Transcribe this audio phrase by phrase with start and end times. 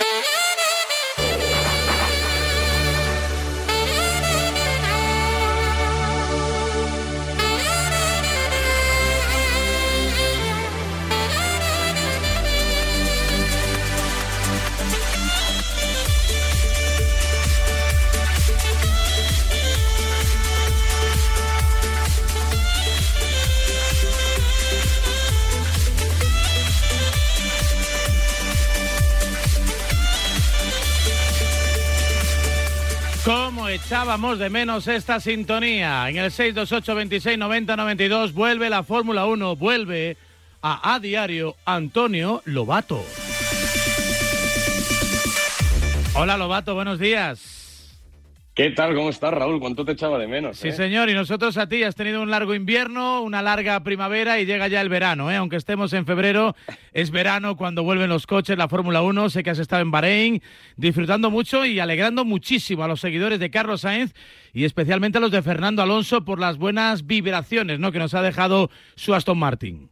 [0.00, 0.49] Yeah.
[33.68, 36.08] Echábamos de menos esta sintonía.
[36.08, 40.16] En el 628 26 90 92 vuelve la Fórmula 1, vuelve
[40.62, 43.04] a A Diario Antonio Lobato.
[46.14, 47.59] Hola Lobato, buenos días.
[48.60, 48.94] ¿Qué tal?
[48.94, 49.58] ¿Cómo estás, Raúl?
[49.58, 50.58] ¿Cuánto te echaba de menos?
[50.58, 50.72] Sí, eh?
[50.72, 51.08] señor.
[51.08, 54.82] Y nosotros a ti has tenido un largo invierno, una larga primavera y llega ya
[54.82, 55.30] el verano.
[55.30, 55.36] ¿eh?
[55.36, 56.54] Aunque estemos en febrero,
[56.92, 59.30] es verano cuando vuelven los coches, la Fórmula 1.
[59.30, 60.42] Sé que has estado en Bahrein
[60.76, 64.12] disfrutando mucho y alegrando muchísimo a los seguidores de Carlos Sainz
[64.52, 67.92] y especialmente a los de Fernando Alonso por las buenas vibraciones ¿no?
[67.92, 69.88] que nos ha dejado su Aston Martin.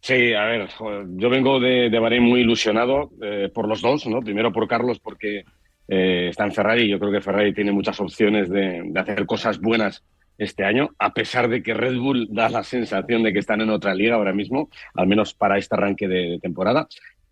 [0.00, 0.68] Sí, a ver,
[1.16, 4.20] yo vengo de, de Bahrein muy ilusionado eh, por los dos, ¿no?
[4.20, 5.44] Primero por Carlos porque
[5.88, 6.88] eh, está en Ferrari.
[6.88, 10.02] Yo creo que Ferrari tiene muchas opciones de, hacer cosas buenas
[10.38, 13.70] este año, a pesar de que Red Bull da la sensación de que están en
[13.70, 16.88] otra liga ahora mismo, al menos para este arranque de, temporada.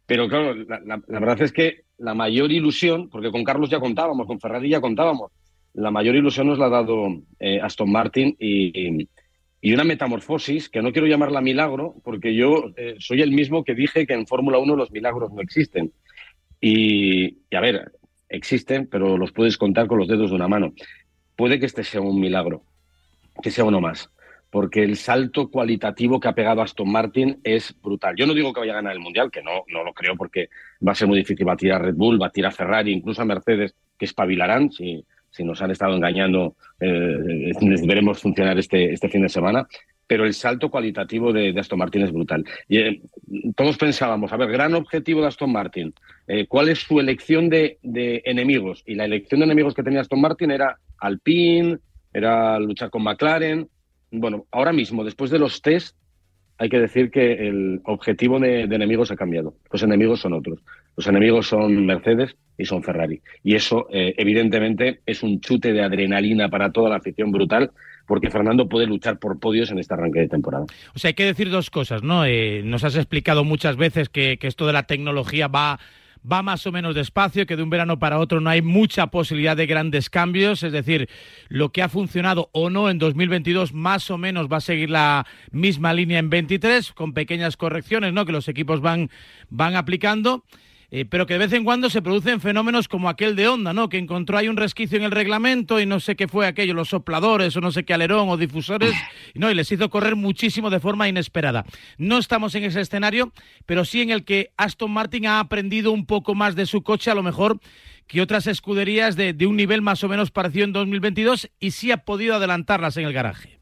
[0.06, 4.40] Pero claro, la, verdad es que la mayor ilusión, porque con Carlos ya contábamos, con
[4.40, 5.32] Ferrari ya contábamos,
[5.74, 7.08] la mayor ilusión nos la ha dado
[7.40, 9.08] eh, Aston Martin y,
[9.72, 14.06] una metamorfosis que no quiero llamarla milagro, porque yo eh, soy el mismo que dije
[14.06, 15.90] que en Fórmula 1 los milagros no existen.
[16.60, 17.90] y, a ver,
[18.28, 20.72] existen, pero los puedes contar con los dedos de una mano.
[21.36, 22.62] Puede que este sea un milagro,
[23.42, 24.10] que sea uno más,
[24.50, 28.14] porque el salto cualitativo que ha pegado Aston Martin es brutal.
[28.16, 30.48] Yo no digo que vaya a ganar el Mundial, que no, no lo creo porque
[30.86, 33.74] va a ser muy difícil batir a Red Bull, batir a Ferrari, incluso a Mercedes,
[33.98, 37.52] que espabilarán si, si nos han estado engañando, eh,
[37.84, 39.66] veremos funcionar este, este fin de semana
[40.06, 42.44] pero el salto cualitativo de, Aston Martin es brutal.
[42.68, 43.02] Y, eh,
[43.56, 45.94] todos pensábamos, a ver, gran objetivo de Aston Martin,
[46.26, 47.78] eh, ¿cuál es su elección de,
[48.24, 48.82] enemigos?
[48.86, 51.78] Y la elección de enemigos que tenía Aston Martin era Alpine,
[52.12, 53.68] era luchar con McLaren.
[54.10, 55.96] Bueno, ahora mismo, después de los test,
[56.58, 59.54] hay que decir que el objetivo de, enemigos ha cambiado.
[59.72, 60.60] Los enemigos son otros.
[60.96, 63.20] Los enemigos son Mercedes y son Ferrari.
[63.42, 67.72] Y eso, eh, evidentemente, es un chute de adrenalina para toda la afición brutal
[68.06, 70.66] porque Fernando puede luchar por podios en este arranque de temporada.
[70.94, 72.24] O sea, hay que decir dos cosas, ¿no?
[72.24, 75.78] Eh, nos has explicado muchas veces que, esto de la tecnología va
[76.30, 79.56] va más o menos despacio, que de un verano para otro no hay mucha posibilidad
[79.56, 81.08] de grandes cambios, es decir,
[81.48, 85.26] lo que ha funcionado o no en 2022 más o menos va a seguir la
[85.50, 88.24] misma línea en 23 con pequeñas correcciones, ¿no?
[88.24, 89.10] que los equipos van
[89.50, 90.44] van aplicando.
[90.90, 93.88] Eh, pero que de vez en cuando se producen fenómenos como aquel de Honda, ¿no?
[93.88, 96.88] Que encontró ahí un resquicio en el reglamento y no sé qué fue aquello, los
[96.88, 98.94] sopladores o no sé qué alerón o difusores,
[99.34, 101.64] no, y les hizo correr muchísimo de forma inesperada.
[101.98, 103.32] No estamos en ese escenario,
[103.66, 107.10] pero sí en el que Aston Martin ha aprendido un poco más de su coche,
[107.10, 107.58] a lo mejor
[108.06, 111.98] que otras escuderías de, un nivel más o menos parecido en 2022 y sí ha
[111.98, 113.58] podido adelantarlas en el garaje.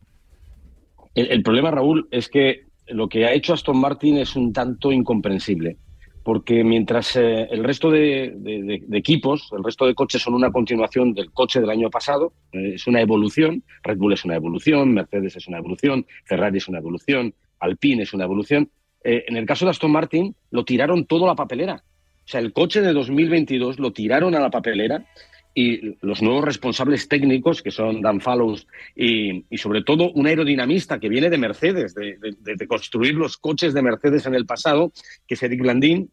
[1.14, 5.78] el problema, Raúl, es que lo que ha hecho Aston Martin es un tanto incomprensible
[6.22, 11.30] porque mientras eh, el resto de, equipos, el resto de coches son una continuación del
[11.32, 15.48] coche del año pasado, eh, es una evolución, Red Bull es una evolución, Mercedes es
[15.48, 18.70] una evolución, Ferrari es una evolución, Alpine es una evolución.
[19.04, 21.82] Eh, en el caso de Aston Martin, lo tiraron todo a la papelera.
[22.24, 25.04] O sea, el coche de 2022 lo tiraron a la papelera
[25.54, 31.08] y los nuevos responsables técnicos, que son Dan Fallows y, sobre todo un aerodinamista que
[31.08, 34.92] viene de Mercedes, de, construir los coches de Mercedes en el pasado,
[35.26, 36.10] que es Eric Blandín,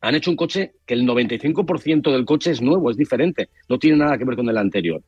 [0.00, 3.98] han hecho un coche que el 95% del coche es nuevo, es diferente, no tiene
[3.98, 5.00] nada que ver con el anterior.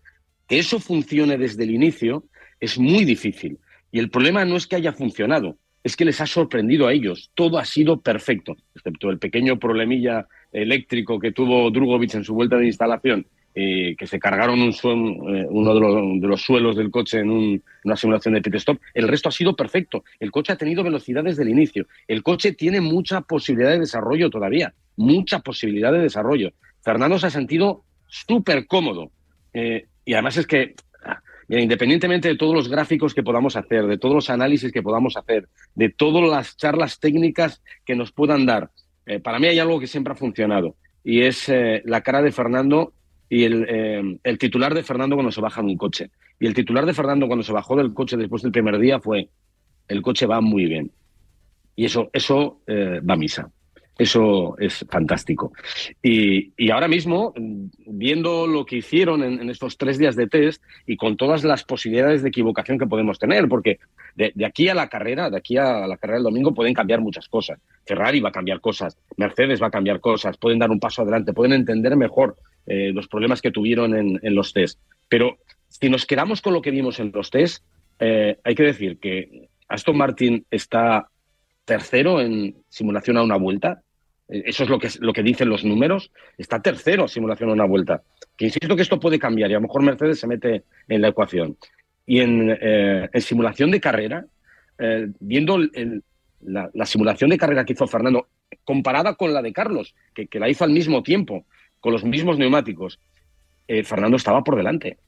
[0.47, 2.25] Que eso funcione desde el inicio
[2.61, 3.59] es muy difícil.
[3.91, 7.31] Y el problema no es que haya funcionado, es que les ha sorprendido a ellos.
[7.35, 12.57] Todo ha sido perfecto, excepto el pequeño problemilla eléctrico que tuvo Drugovic en su vuelta
[12.57, 17.95] de instalación, eh, que se cargaron eh, uno de los, suelos del coche en una
[17.95, 18.81] simulación de pit stop.
[18.93, 20.03] El resto ha sido perfecto.
[20.19, 21.87] El coche ha tenido velocidad desde el inicio.
[22.09, 26.51] El coche tiene mucha posibilidad de desarrollo todavía, mucha posibilidad de desarrollo.
[26.83, 29.13] Fernando se ha sentido súper cómodo.
[29.53, 30.75] Eh, y además es que,
[31.05, 35.17] ah, independientemente de todos los gráficos que podamos hacer, de todos los análisis que podamos
[35.17, 38.71] hacer, de todas las charlas técnicas que nos puedan dar,
[39.23, 40.75] para mí hay algo que siempre ha funcionado
[41.05, 41.53] y es
[41.85, 42.95] la cara de Fernando
[43.35, 46.09] y eh, el, titular de Fernando cuando se baja en un coche.
[46.39, 49.29] Y el titular de Fernando cuando se bajó del coche después del primer día fue,
[49.89, 50.93] el coche va muy bien.
[51.75, 53.51] Y eso, eso eh, va a misa.
[53.97, 55.53] Eso es fantástico.
[56.03, 61.17] Y, ahora mismo, viendo lo que hicieron en, estos tres días de test y con
[61.17, 63.79] todas las posibilidades de equivocación que podemos tener, porque
[64.17, 67.29] de, aquí a la carrera, de aquí a la carrera del domingo, pueden cambiar muchas
[67.29, 67.61] cosas.
[67.87, 71.33] Ferrari va a cambiar cosas, Mercedes va a cambiar cosas, pueden dar un paso adelante,
[71.33, 72.37] pueden entender mejor
[72.67, 74.81] eh, los problemas que tuvieron en, los test.
[75.09, 75.39] Pero
[75.69, 77.63] si nos quedamos con lo que vimos en los test,
[78.01, 81.09] eh, hay que decir que Aston Martin está
[81.65, 83.83] tercero en simulación a una vuelta.
[84.29, 86.11] Eh, eso es lo que, lo que dicen los números.
[86.39, 88.03] Está tercero en simulación a una vuelta.
[88.37, 91.09] Que insisto que esto puede cambiar y a lo mejor Mercedes se mete en la
[91.09, 91.57] ecuación.
[92.07, 94.25] Y en, eh, simulación de carrera,
[94.79, 95.59] eh, viendo
[96.43, 98.29] la, simulación de carrera que hizo Fernando,
[98.65, 101.47] comparada con la de Carlos, que, que la hizo al mismo tiempo,
[101.81, 102.99] con los mismos neumáticos,
[103.85, 104.99] Fernando estaba por delante.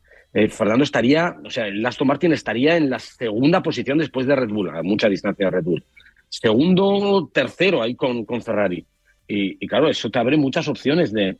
[0.48, 4.48] Fernando estaría, o sea, el Aston Martin estaría en la segunda posición después de Red
[4.48, 5.84] Bull, a mucha distancia de Red Bull
[6.40, 8.84] segundo, tercero ahí con, con Ferrari.
[9.28, 11.36] Y, claro, eso te abre muchas opciones de,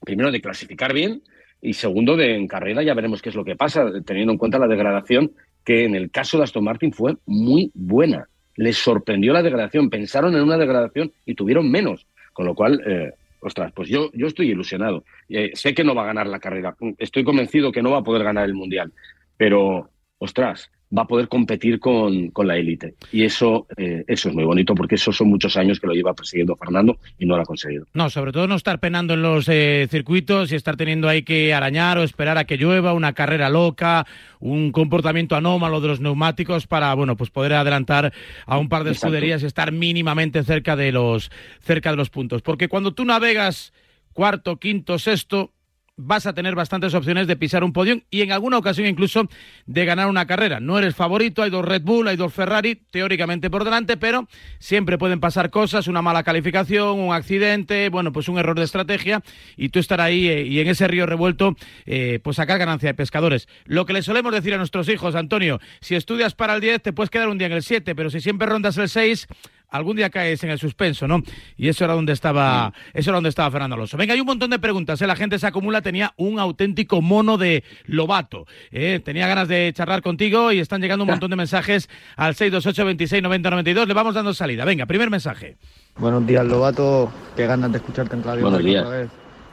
[0.00, 1.22] primero, de clasificar bien
[1.60, 4.58] y segundo, de en carrera ya veremos qué es lo que pasa, teniendo en cuenta
[4.58, 5.32] la degradación
[5.64, 8.28] que en el caso de Aston Martin fue muy buena.
[8.54, 12.06] Les sorprendió la degradación, pensaron en una degradación y tuvieron menos.
[12.32, 15.04] Con lo cual, eh, ostras, pues yo, yo estoy ilusionado.
[15.28, 18.04] Eh, sé que no va a ganar la carrera, estoy convencido que no va a
[18.04, 18.92] poder ganar el Mundial,
[19.36, 22.94] pero, ostras, va a poder competir con, la élite.
[23.10, 26.14] Y eso, eh, eso es muy bonito porque esos son muchos años que lo lleva
[26.14, 27.86] persiguiendo Fernando y no lo ha conseguido.
[27.92, 31.52] No, sobre todo no estar penando en los eh, circuitos y estar teniendo ahí que
[31.52, 34.06] arañar o esperar a que llueva, una carrera loca,
[34.38, 38.12] un comportamiento anómalo de los neumáticos para, bueno, pues poder adelantar
[38.46, 41.30] a un par de escuderías y estar mínimamente cerca de los,
[41.60, 42.42] cerca de los puntos.
[42.42, 43.72] Porque cuando tú navegas
[44.12, 45.52] cuarto, quinto, sexto,
[45.96, 49.28] vas a tener bastantes opciones de pisar un podio y en alguna ocasión incluso
[49.64, 50.60] de ganar una carrera.
[50.60, 54.28] No eres favorito, hay dos Red Bull, hay dos Ferrari, teóricamente por delante, pero
[54.58, 59.22] siempre pueden pasar cosas, una mala calificación, un accidente, bueno, pues un error de estrategia
[59.56, 61.56] y tú estar ahí eh, y en ese río revuelto,
[61.86, 63.48] eh, pues sacar ganancia de pescadores.
[63.64, 66.92] Lo que le solemos decir a nuestros hijos, Antonio, si estudias para el 10 te
[66.92, 69.28] puedes quedar un día en el 7, pero si siempre rondas el 6
[69.70, 71.22] algún día caes en el suspenso, ¿no?
[71.56, 73.96] Y eso era donde estaba, eso era donde estaba Fernando Alonso.
[73.96, 75.06] Venga, hay un montón de preguntas, ¿eh?
[75.06, 79.00] la gente se acumula, tenía un auténtico mono de Lobato, ¿eh?
[79.04, 83.22] tenía ganas de charlar contigo y están llegando un montón de mensajes al 628 26
[83.22, 84.64] 90 92, le vamos dando salida.
[84.64, 85.56] Venga, primer mensaje.
[85.96, 88.42] Buenos días, Lobato, qué ganas de escucharte en radio.
[88.42, 88.86] Buenos días.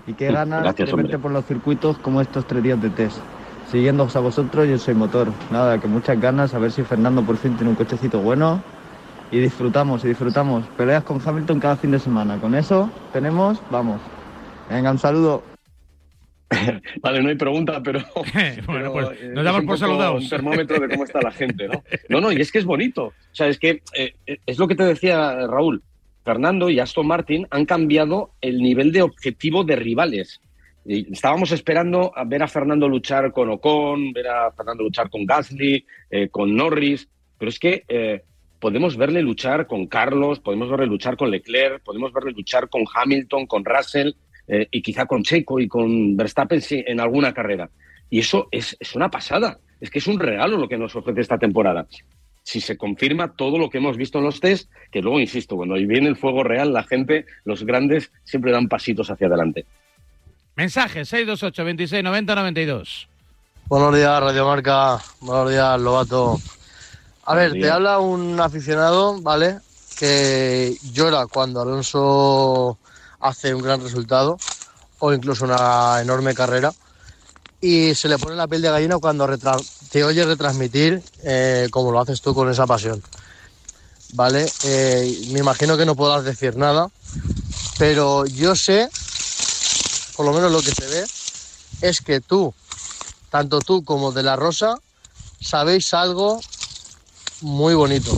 [0.06, 3.20] Y qué ganas de verte por los circuitos como estos tres días de test.
[3.72, 5.30] Siguiéndoos a vosotros, yo soy motor.
[5.50, 8.62] Nada, que muchas ganas, a ver si Fernando por fin tiene un cochecito bueno
[9.34, 10.64] y disfrutamos y disfrutamos.
[10.78, 12.40] Peleas con Hamilton cada fin de semana.
[12.40, 14.00] Con eso tenemos, vamos.
[14.70, 15.44] Venga, un saludo.
[17.02, 18.00] Vale, no hay pregunta, pero,
[18.68, 20.26] bueno, pues eh, nos damos por saludados.
[20.26, 21.84] Un termómetro de cómo está la gente, ¿no?
[22.10, 23.06] No, no, y es que es bonito.
[23.06, 24.14] O sea, es que eh,
[24.46, 25.82] es lo que te decía Raúl.
[26.24, 30.42] Fernando y Aston Martin han cambiado el nivel de objetivo de rivales.
[30.86, 35.86] estábamos esperando a ver a Fernando luchar con Ocon, ver a Fernando luchar con Gasly,
[36.12, 37.84] eh, con Norris, pero es que
[38.64, 43.46] podemos verle luchar con Carlos, podemos verle luchar con Leclerc, podemos verle luchar con Hamilton,
[43.46, 44.14] con Russell
[44.48, 47.70] eh, y quizá con Checo y con Verstappen en alguna carrera.
[48.10, 49.60] Y eso es, una pasada.
[49.82, 51.88] Es que es un regalo lo que nos ofrece esta temporada.
[52.44, 55.76] Si se confirma todo lo que hemos visto en los test, que luego, insisto, cuando
[55.76, 59.66] viene el fuego real, la gente, los grandes, siempre dan pasitos hacia adelante.
[60.56, 63.10] Mensaje 628 26 90 92.
[63.66, 65.00] Buenos días, Radio Marca.
[65.20, 66.38] Buenos días, Lobato.
[67.26, 69.60] A ver, te habla un aficionado, ¿vale?
[69.96, 72.78] Que llora cuando Alonso
[73.20, 74.42] hace un gran resultado
[75.00, 76.76] o incluso una enorme carrera
[77.62, 79.26] y se le pone la piel de gallina cuando
[79.90, 83.02] te oye retransmitir eh, como lo haces tú con esa pasión.
[84.10, 84.54] ¿Vale?
[84.62, 86.90] Eh, me imagino que no podrás decir nada,
[87.78, 88.90] pero yo sé,
[90.14, 91.08] por lo menos lo que se ve,
[91.82, 92.54] es que tú,
[93.30, 94.80] tanto tú como de la Rosa,
[95.40, 96.44] sabéis algo
[97.44, 98.12] muy bonito.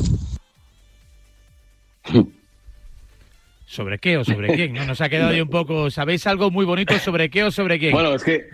[3.66, 4.74] ¿Sobre qué o sobre quién?
[4.74, 4.86] ¿No?
[4.86, 5.90] Nos ha quedado ahí un poco.
[5.90, 7.92] ¿Sabéis algo muy bonito sobre qué o sobre quién?
[7.92, 8.48] Bueno, es que,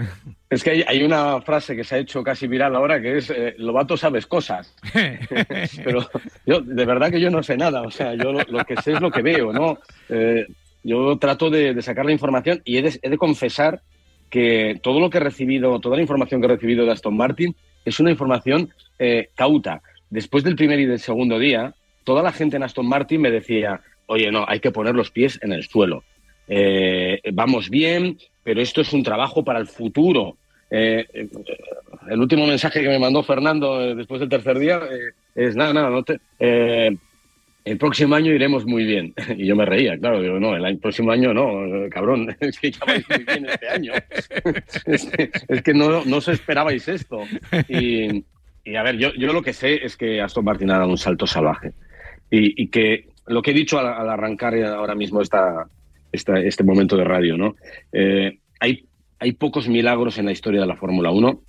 [0.50, 3.54] es que hay, una frase que se ha hecho casi viral ahora que es: eh,
[3.58, 4.74] Lobato sabes cosas.
[5.84, 6.10] Pero
[6.46, 7.82] yo, de verdad que yo no sé nada.
[7.82, 9.78] O sea, yo lo, que sé es lo que veo, ¿no?
[10.10, 10.48] Eh,
[10.84, 13.82] yo trato de, sacar la información y he de, confesar
[14.30, 17.54] que todo lo que he recibido, toda la información que he recibido de Aston Martin
[17.84, 22.58] es una información eh, cauta después del primer y del segundo día, toda la gente
[22.58, 26.03] en Aston Martin me decía, oye, no, hay que poner los pies en el suelo.
[26.48, 30.38] Eh, vamos bien, pero esto es un trabajo para el futuro.
[30.70, 31.06] Eh,
[32.10, 34.82] el último mensaje que me mandó Fernando eh, después del tercer día
[35.34, 36.20] es, nada, nada, no te,
[37.63, 39.13] el próximo año iremos muy bien.
[39.38, 42.86] Y yo me reía, claro, digo, no, el, próximo año no, cabrón, es que ya
[42.86, 43.94] vais muy bien este año.
[44.86, 47.24] es que, no, no os esperabais esto.
[47.70, 48.24] Y,
[48.75, 51.27] a ver, yo, yo lo que sé es que Aston Martin ha dado un salto
[51.27, 51.74] salvaje.
[52.30, 55.68] Y, que lo que he dicho al, arrancar ahora mismo esta,
[56.13, 57.56] este momento de radio, ¿no?
[57.91, 58.86] Eh, hay,
[59.20, 61.41] hay pocos milagros en la historia de la Fórmula 1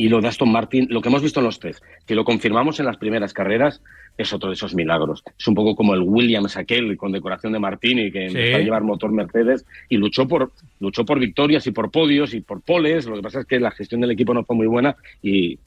[0.00, 2.78] y lo de Aston Martin, lo que hemos visto en los tres, que lo confirmamos
[2.78, 3.82] en las primeras carreras,
[4.16, 5.24] es otro de esos milagros.
[5.36, 8.84] Es un poco como el Williams aquel con decoración de Martini que empezó a llevar
[8.84, 13.06] motor Mercedes y luchó por, luchó por victorias y por podios y por poles.
[13.06, 15.58] Lo que pasa es que la gestión del equipo no fue muy buena y,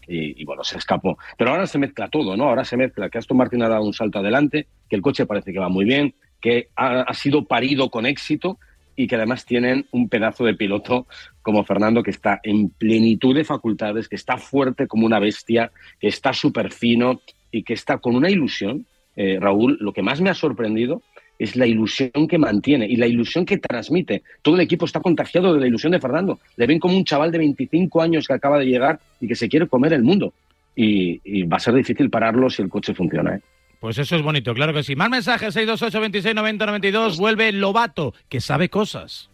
[0.46, 1.18] bueno, se escapó.
[1.38, 2.46] Pero ahora se mezcla todo, ¿no?
[2.46, 5.52] Ahora se mezcla que Aston Martin ha dado un salto adelante, que el coche parece
[5.52, 8.58] que va muy bien, que ha sido parido con éxito
[8.96, 11.08] y que además tienen un pedazo de piloto
[11.42, 16.08] como Fernando que está en plenitud de facultades, que está fuerte como una bestia, que
[16.08, 17.22] está súper fino
[17.52, 18.86] y que está con una ilusión.
[19.16, 21.02] Eh, Raúl, lo que más me ha sorprendido
[21.42, 24.22] es la ilusión que mantiene y la ilusión que transmite.
[24.44, 26.40] Todo el equipo está contagiado de la ilusión de Fernando.
[26.56, 29.50] Le ven como un chaval de 25 años que acaba de llegar y que se
[29.50, 30.34] quiere comer el mundo.
[30.76, 33.36] Y, va a ser difícil pararlo si el coche funciona.
[33.36, 33.42] ¿eh?
[33.80, 34.96] Pues eso es bonito, claro que sí.
[34.96, 37.18] Más mensajes, 628 26 90 92.
[37.18, 39.32] Vuelve Lobato, que sabe cosas.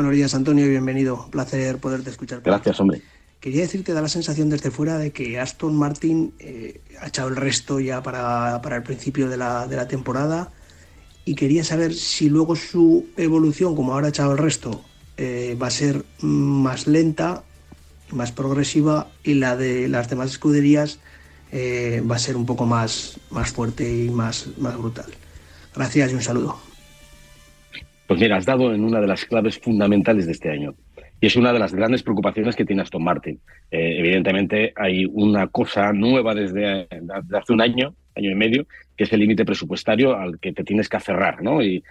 [0.00, 1.24] Buenos días, Antonio, y bienvenido.
[1.26, 2.40] Un placer poderte escuchar.
[2.42, 3.02] Gracias, hombre.
[3.38, 7.28] Quería decir que da la sensación desde fuera de que Aston Martin eh, ha echado
[7.28, 10.52] el resto ya para, el principio de la, de la, temporada
[11.26, 14.82] y quería saber si luego su evolución, como ahora ha echado el resto,
[15.18, 17.44] eh, va a ser más lenta,
[18.10, 20.98] más progresiva y la de las demás escuderías
[21.52, 25.12] eh, va a ser un poco más, más fuerte y más, más brutal.
[25.74, 26.69] Gracias y un saludo.
[28.10, 30.74] Pues mira, has dado en una de las claves fundamentales de este año.
[31.20, 33.38] Y es una de las grandes preocupaciones que tiene Aston Martin.
[33.70, 36.88] Eh, evidentemente hay una cosa nueva desde,
[37.32, 40.88] hace un año, año y medio, que es el límite presupuestario al que te tienes
[40.88, 41.40] que aferrar.
[41.40, 41.62] ¿no?
[41.62, 41.84] Y,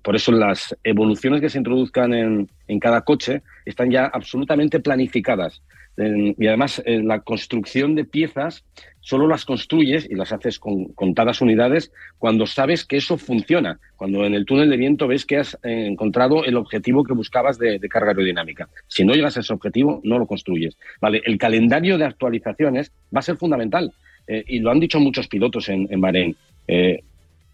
[0.00, 5.60] por eso las evoluciones que se introduzcan en, cada coche están ya absolutamente planificadas
[5.98, 8.64] y además, la construcción de piezas
[9.08, 14.26] solo las construyes y las haces con contadas unidades cuando sabes que eso funciona, cuando
[14.26, 17.80] en el túnel de viento ves que has eh, encontrado el objetivo que buscabas de,
[17.88, 18.68] carga aerodinámica.
[18.86, 20.76] Si no llegas a ese objetivo, no lo construyes.
[21.00, 23.94] Vale, el calendario de actualizaciones va a ser fundamental
[24.26, 26.36] eh, y lo han dicho muchos pilotos en, en Bahrein.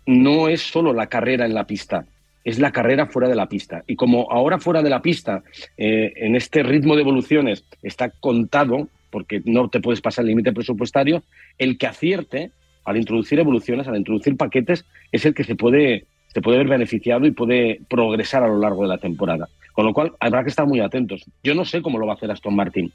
[0.06, 2.04] no es solo la carrera en la pista,
[2.44, 3.82] es la carrera fuera de la pista.
[3.86, 5.42] Y como ahora fuera de la pista,
[5.76, 10.52] eh, en este ritmo de evoluciones, está contado, porque no te puedes pasar el límite
[10.52, 11.22] presupuestario,
[11.56, 12.50] el que acierte
[12.84, 17.24] al introducir evoluciones, al introducir paquetes, es el que se puede, se puede ver beneficiado
[17.24, 19.48] y puede progresar a lo largo de la temporada.
[19.72, 21.24] Con lo cual, habrá que estar muy atentos.
[21.44, 22.92] Yo no sé cómo lo va a hacer Aston Martin.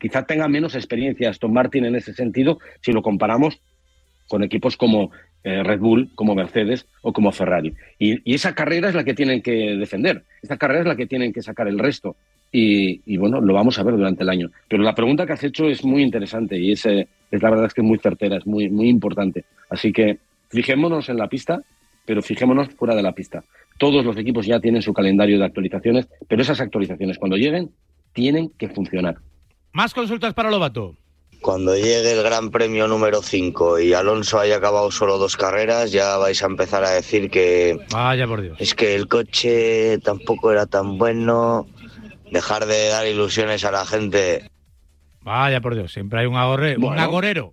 [0.00, 3.60] Quizá tenga menos experiencia Aston Martin en ese sentido si lo comparamos
[4.26, 5.12] con equipos como
[5.44, 7.72] eh, Red Bull, como Mercedes o como Ferrari.
[8.00, 11.32] Y, esa carrera es la que tienen que defender, esa carrera es la que tienen
[11.32, 12.16] que sacar el resto.
[12.54, 14.50] Y, bueno, lo vamos a ver durante el año.
[14.68, 17.66] Pero la pregunta que has hecho es muy interesante y es, eh, es la verdad
[17.66, 19.46] es que es muy certera, es muy, muy importante.
[19.70, 20.18] Así que
[20.50, 21.62] fijémonos en la pista,
[22.04, 23.42] pero fijémonos fuera de la pista.
[23.78, 27.70] Todos los equipos ya tienen su calendario de actualizaciones, pero esas actualizaciones cuando lleguen
[28.12, 29.16] tienen que funcionar.
[29.72, 30.94] Más consultas para Lobato.
[31.40, 36.16] Cuando llegue el Gran Premio número 5 y Alonso haya acabado solo dos carreras, ya
[36.16, 37.80] vais a empezar a decir que.
[37.90, 38.56] Vaya por Dios.
[38.60, 41.66] Es que el coche tampoco era tan bueno.
[42.32, 44.50] Dejar de dar ilusiones a la gente.
[45.20, 47.52] Vaya por Dios, siempre hay un, un agorero.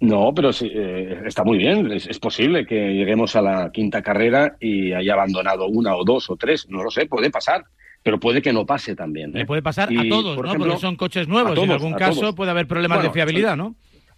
[0.00, 1.90] No, pero sí, eh, está muy bien.
[1.90, 6.36] Es, posible que lleguemos a la quinta carrera y haya abandonado una o dos o
[6.36, 6.68] tres.
[6.68, 7.64] No lo sé, puede pasar
[8.02, 9.32] pero puede que no pase también.
[9.32, 9.46] Le ¿eh?
[9.46, 10.54] puede pasar a todos, ¿no?
[10.54, 13.76] Porque son coches nuevos y en algún caso puede haber problemas de fiabilidad, ¿no?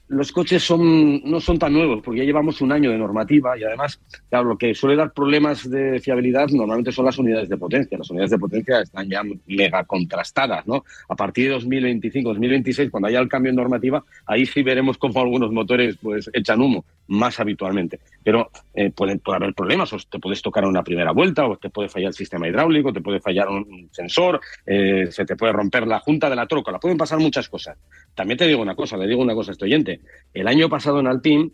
[0.08, 3.64] Los coches son, no son tan nuevos porque ya llevamos un año de normativa y
[3.64, 7.98] además, claro, lo que suele dar problemas de fiabilidad normalmente son las unidades de potencia.
[7.98, 10.84] Las unidades de potencia están ya mega contrastadas, ¿no?
[11.08, 15.20] A partir de 2025, 2026, cuando haya el cambio en normativa, ahí sí veremos cómo
[15.20, 18.00] algunos motores pues echan humo más habitualmente.
[18.22, 21.88] Pero eh, puede, haber problemas, o te puedes tocar una primera vuelta, o te puede
[21.88, 26.00] fallar el sistema hidráulico, te puede fallar un sensor, eh, se te puede romper la
[26.00, 27.76] junta de la trócola, pueden pasar muchas cosas.
[28.14, 29.95] También te digo una cosa, le digo una cosa a este oyente.
[30.34, 31.50] El año pasado en Alpine,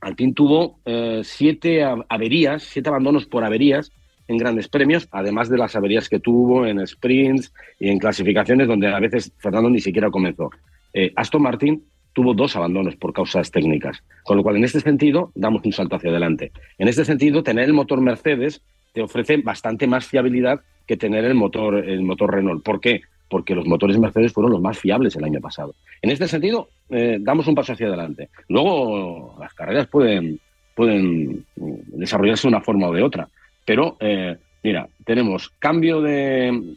[0.00, 3.90] Alpine tuvo eh, siete averías, siete abandonos por averías
[4.28, 8.88] en grandes premios, además de las averías que tuvo en sprints y en clasificaciones donde
[8.88, 10.50] a veces Fernando ni siquiera comenzó.
[10.92, 11.82] Eh, Aston Martin
[12.12, 15.96] tuvo dos abandonos por causas técnicas, con lo cual en este sentido damos un salto
[15.96, 16.52] hacia adelante.
[16.76, 21.34] En este sentido, tener el motor Mercedes te ofrece bastante más fiabilidad que tener el
[21.34, 22.64] motor, el motor Renault.
[22.64, 23.02] ¿Por qué?
[23.28, 25.74] Porque los motores Mercedes fueron los más fiables el año pasado.
[26.02, 28.30] En este sentido, eh, damos un paso hacia adelante.
[28.48, 30.40] Luego, las carreras pueden,
[30.74, 33.28] pueden desarrollarse de una forma o de otra.
[33.64, 36.76] Pero, eh, mira, tenemos cambio de,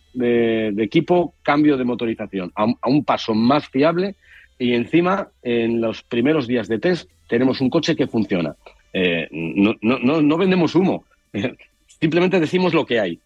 [0.78, 4.16] equipo, cambio de motorización a, un paso más fiable
[4.60, 8.56] y encima, en los primeros días de test, tenemos un coche que funciona.
[8.94, 11.06] Eh, no, no, no, vendemos humo,
[11.88, 13.20] simplemente decimos lo que hay.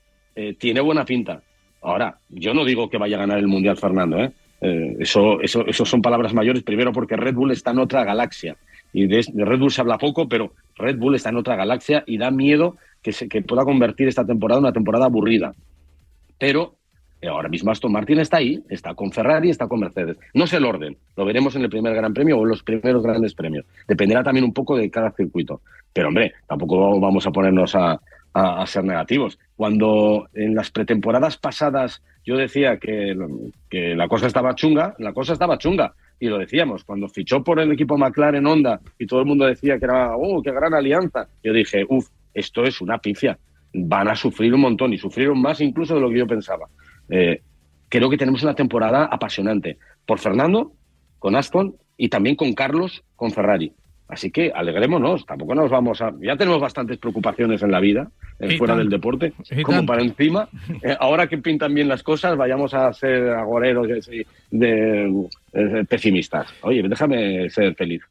[0.59, 1.41] Tiene buena pinta.
[1.85, 4.31] Ahora, yo no digo que vaya a ganar el Mundial Fernando, ¿eh?
[4.99, 8.57] eso, eso, eso son palabras mayores, primero porque Red Bull está en otra galaxia
[8.91, 12.17] y de, Red Bull se habla poco, pero Red Bull está en otra galaxia y
[12.17, 15.53] da miedo que, se, que pueda convertir esta temporada en una temporada aburrida.
[16.39, 16.75] Pero
[17.21, 20.17] eh, ahora mismo Aston Martin está ahí, está con Ferrari, está con Mercedes.
[20.33, 23.03] No sé el orden, lo veremos en el primer Gran Premio o en los primeros
[23.03, 23.65] grandes premios.
[23.87, 25.61] Dependerá también un poco de cada circuito.
[25.91, 27.99] Pero hombre, tampoco vamos a ponernos a,
[28.35, 29.39] a, ser negativos.
[29.55, 33.15] Cuando en las pretemporadas pasadas yo decía que,
[33.69, 37.59] que la cosa estaba chunga, la cosa estaba chunga y lo decíamos, cuando fichó por
[37.59, 41.27] el equipo McLaren Honda y todo el mundo decía que era, oh, qué gran alianza,
[41.43, 43.37] yo dije, uff, esto es una pifia,
[43.73, 46.67] van a sufrir un montón y sufrieron más incluso de lo que yo pensaba.
[47.09, 47.41] Eh,
[47.87, 50.73] creo que tenemos una temporada apasionante por Fernando,
[51.19, 53.71] con Aston y también con Carlos, con Ferrari.
[54.07, 56.13] Así que alegrémonos, tampoco nos vamos a...
[56.21, 59.33] Ya tenemos bastantes preocupaciones en la vida, eh, fuera del deporte,
[59.63, 60.47] como para encima.
[60.83, 66.53] Eh, ahora que pintan bien las cosas, vayamos a ser agoreros de, de, pesimistas.
[66.61, 68.03] Oye, déjame ser feliz.